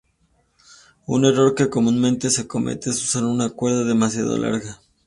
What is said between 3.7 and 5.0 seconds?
demasiado larga.